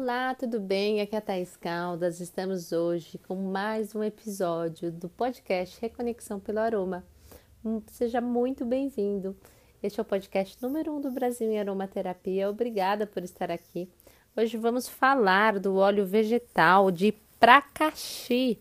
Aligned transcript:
Olá, 0.00 0.32
tudo 0.32 0.60
bem? 0.60 1.00
Aqui 1.00 1.16
é 1.16 1.18
a 1.18 1.20
Thaís 1.20 1.56
Caldas. 1.56 2.20
Estamos 2.20 2.70
hoje 2.70 3.18
com 3.26 3.34
mais 3.34 3.96
um 3.96 4.04
episódio 4.04 4.92
do 4.92 5.08
podcast 5.08 5.76
Reconexão 5.80 6.38
pelo 6.38 6.60
Aroma. 6.60 7.04
Hum, 7.64 7.82
seja 7.88 8.20
muito 8.20 8.64
bem-vindo. 8.64 9.36
Este 9.82 9.98
é 9.98 10.02
o 10.02 10.06
podcast 10.06 10.56
número 10.62 10.92
um 10.92 11.00
do 11.00 11.10
Brasil 11.10 11.50
em 11.50 11.58
aromaterapia. 11.58 12.48
Obrigada 12.48 13.08
por 13.08 13.24
estar 13.24 13.50
aqui. 13.50 13.88
Hoje 14.36 14.56
vamos 14.56 14.88
falar 14.88 15.58
do 15.58 15.74
óleo 15.74 16.06
vegetal 16.06 16.92
de 16.92 17.12
pracaxi. 17.40 18.56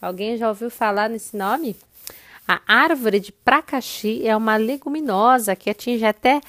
Alguém 0.00 0.38
já 0.38 0.48
ouviu 0.48 0.70
falar 0.70 1.10
nesse 1.10 1.36
nome? 1.36 1.76
A 2.48 2.58
árvore 2.66 3.20
de 3.20 3.32
pracaxi 3.32 4.26
é 4.26 4.34
uma 4.34 4.56
leguminosa 4.56 5.54
que 5.54 5.68
atinge 5.68 6.06
até 6.06 6.40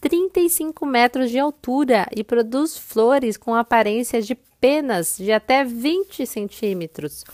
35 0.00 0.86
metros 0.86 1.30
de 1.30 1.38
altura 1.38 2.06
e 2.14 2.22
produz 2.22 2.78
flores 2.78 3.36
com 3.36 3.54
aparência 3.54 4.22
de 4.22 4.34
penas 4.60 5.16
de 5.16 5.32
até 5.32 5.64
20 5.64 6.26
centímetros 6.26 7.24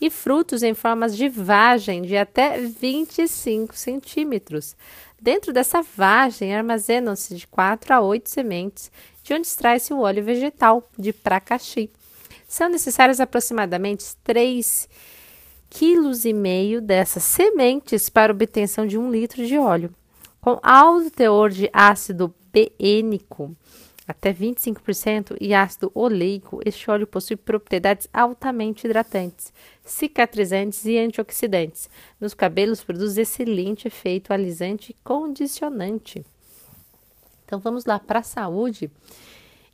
e 0.00 0.10
frutos 0.10 0.62
em 0.62 0.74
formas 0.74 1.16
de 1.16 1.28
vagem 1.28 2.02
de 2.02 2.16
até 2.16 2.58
25 2.60 3.76
centímetros. 3.76 4.76
Dentro 5.20 5.52
dessa 5.52 5.82
vagem 5.82 6.54
armazenam-se 6.54 7.34
de 7.34 7.46
4 7.46 7.94
a 7.94 8.00
8 8.00 8.28
sementes, 8.28 8.92
de 9.22 9.32
onde 9.32 9.46
extrai-se 9.46 9.92
o 9.92 10.00
óleo 10.00 10.22
vegetal 10.22 10.88
de 10.98 11.12
pracaxi. 11.12 11.90
São 12.46 12.68
necessários 12.68 13.20
aproximadamente 13.20 14.04
3 14.22 14.88
quilos 15.70 16.24
e 16.24 16.32
meio 16.32 16.80
dessas 16.80 17.24
sementes 17.24 18.08
para 18.08 18.32
obtenção 18.32 18.86
de 18.86 18.98
um 18.98 19.10
litro 19.10 19.44
de 19.46 19.58
óleo. 19.58 19.92
Com 20.44 20.60
alto 20.62 21.10
teor 21.10 21.48
de 21.48 21.70
ácido 21.72 22.34
beênico, 22.52 23.56
até 24.06 24.30
25%, 24.30 25.38
e 25.40 25.54
ácido 25.54 25.90
oleico, 25.94 26.60
este 26.66 26.90
óleo 26.90 27.06
possui 27.06 27.34
propriedades 27.34 28.06
altamente 28.12 28.86
hidratantes, 28.86 29.54
cicatrizantes 29.82 30.84
e 30.84 30.98
antioxidantes. 30.98 31.88
Nos 32.20 32.34
cabelos 32.34 32.84
produz 32.84 33.16
excelente 33.16 33.88
efeito 33.88 34.34
alisante 34.34 34.90
e 34.90 34.96
condicionante. 35.02 36.26
Então 37.46 37.58
vamos 37.58 37.86
lá 37.86 37.98
para 37.98 38.18
a 38.18 38.22
saúde 38.22 38.90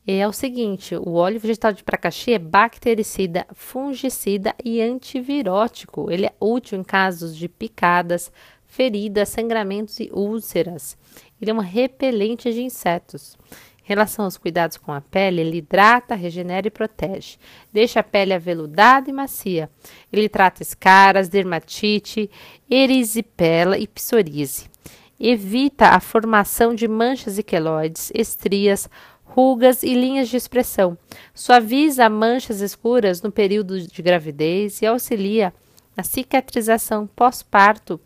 é 0.06 0.26
o 0.26 0.32
seguinte: 0.32 0.96
o 0.96 1.14
óleo 1.14 1.38
vegetal 1.38 1.72
de 1.72 1.84
pracaxi 1.84 2.32
é 2.32 2.38
bactericida, 2.38 3.46
fungicida 3.52 4.54
e 4.64 4.80
antivirótico. 4.80 6.10
Ele 6.10 6.26
é 6.26 6.34
útil 6.40 6.78
em 6.78 6.84
casos 6.84 7.36
de 7.36 7.48
picadas, 7.48 8.32
feridas, 8.70 9.28
sangramentos 9.28 9.98
e 9.98 10.08
úlceras. 10.12 10.96
Ele 11.42 11.50
é 11.50 11.54
um 11.54 11.58
repelente 11.58 12.52
de 12.52 12.62
insetos. 12.62 13.36
Em 13.84 13.88
relação 13.90 14.24
aos 14.24 14.38
cuidados 14.38 14.76
com 14.76 14.92
a 14.92 15.00
pele, 15.00 15.40
ele 15.40 15.56
hidrata, 15.56 16.14
regenera 16.14 16.68
e 16.68 16.70
protege. 16.70 17.36
Deixa 17.72 17.98
a 17.98 18.04
pele 18.04 18.32
aveludada 18.32 19.10
e 19.10 19.12
macia. 19.12 19.68
Ele 20.12 20.28
trata 20.28 20.62
escaras, 20.62 21.28
dermatite, 21.28 22.30
erisipela 22.70 23.76
e 23.76 23.88
psoríase. 23.88 24.70
Evita 25.18 25.88
a 25.88 26.00
formação 26.00 26.72
de 26.72 26.86
manchas 26.86 27.36
e 27.36 27.42
queloides, 27.42 28.12
estrias, 28.14 28.88
rugas 29.24 29.82
e 29.82 29.92
linhas 29.94 30.28
de 30.28 30.36
expressão. 30.36 30.96
Suaviza 31.34 32.08
manchas 32.08 32.60
escuras 32.60 33.20
no 33.20 33.32
período 33.32 33.80
de 33.80 34.00
gravidez 34.00 34.80
e 34.80 34.86
auxilia 34.86 35.52
na 35.96 36.04
cicatrização 36.04 37.06
pós-parto 37.08 38.00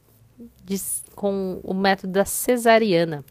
com 1.15 1.61
o 1.62 1.75
método 1.75 2.12
da 2.12 2.25
cesariana. 2.25 3.25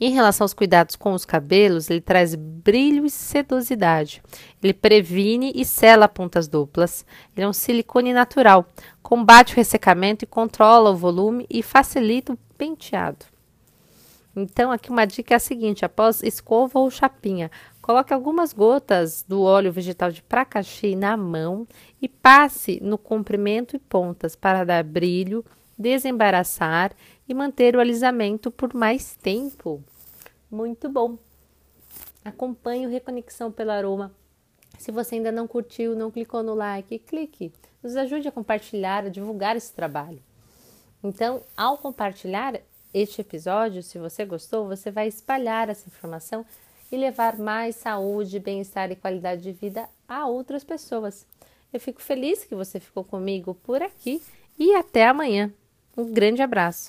Em 0.00 0.10
relação 0.10 0.44
aos 0.44 0.52
cuidados 0.52 0.96
com 0.96 1.12
os 1.12 1.24
cabelos, 1.24 1.88
ele 1.88 2.00
traz 2.00 2.34
brilho 2.34 3.06
e 3.06 3.10
sedosidade. 3.10 4.22
Ele 4.62 4.74
previne 4.74 5.52
e 5.54 5.64
sela 5.64 6.08
pontas 6.08 6.48
duplas. 6.48 7.06
Ele 7.34 7.44
é 7.44 7.48
um 7.48 7.52
silicone 7.52 8.12
natural, 8.12 8.66
combate 9.02 9.52
o 9.52 9.56
ressecamento 9.56 10.24
e 10.24 10.28
controla 10.28 10.90
o 10.90 10.96
volume 10.96 11.46
e 11.48 11.62
facilita 11.62 12.32
o 12.32 12.38
penteado. 12.58 13.24
Então, 14.36 14.72
aqui 14.72 14.90
uma 14.90 15.06
dica 15.06 15.34
é 15.34 15.36
a 15.36 15.40
seguinte: 15.40 15.84
após 15.84 16.22
escova 16.22 16.80
ou 16.80 16.90
chapinha, 16.90 17.50
coloque 17.80 18.12
algumas 18.12 18.52
gotas 18.52 19.24
do 19.26 19.42
óleo 19.42 19.72
vegetal 19.72 20.10
de 20.10 20.22
pracaxi 20.22 20.96
na 20.96 21.16
mão 21.16 21.68
e 22.02 22.08
passe 22.08 22.80
no 22.82 22.98
comprimento 22.98 23.76
e 23.76 23.78
pontas 23.78 24.34
para 24.34 24.64
dar 24.64 24.82
brilho, 24.82 25.44
desembaraçar 25.78 26.92
e 27.28 27.34
manter 27.34 27.76
o 27.76 27.80
alisamento 27.80 28.50
por 28.50 28.74
mais 28.74 29.16
tempo. 29.16 29.82
Muito 30.50 30.88
bom! 30.88 31.18
Acompanhe 32.24 32.86
o 32.86 32.90
Reconexão 32.90 33.52
pelo 33.52 33.70
Aroma. 33.70 34.14
Se 34.78 34.90
você 34.90 35.16
ainda 35.16 35.30
não 35.30 35.46
curtiu, 35.46 35.94
não 35.94 36.10
clicou 36.10 36.42
no 36.42 36.54
like, 36.54 36.98
clique. 37.00 37.52
Nos 37.82 37.96
ajude 37.96 38.28
a 38.28 38.32
compartilhar, 38.32 39.04
a 39.04 39.08
divulgar 39.10 39.56
esse 39.56 39.72
trabalho. 39.72 40.22
Então, 41.02 41.42
ao 41.56 41.76
compartilhar, 41.76 42.60
este 42.94 43.20
episódio, 43.20 43.82
se 43.82 43.98
você 43.98 44.24
gostou, 44.24 44.68
você 44.68 44.90
vai 44.90 45.08
espalhar 45.08 45.68
essa 45.68 45.88
informação 45.88 46.46
e 46.90 46.96
levar 46.96 47.36
mais 47.38 47.74
saúde, 47.74 48.38
bem-estar 48.38 48.90
e 48.92 48.96
qualidade 48.96 49.42
de 49.42 49.52
vida 49.52 49.88
a 50.08 50.26
outras 50.26 50.62
pessoas. 50.62 51.26
Eu 51.72 51.80
fico 51.80 52.00
feliz 52.00 52.44
que 52.44 52.54
você 52.54 52.78
ficou 52.78 53.02
comigo 53.02 53.54
por 53.64 53.82
aqui 53.82 54.22
e 54.56 54.74
até 54.76 55.08
amanhã. 55.08 55.52
Um 55.96 56.12
grande 56.12 56.42
abraço. 56.42 56.82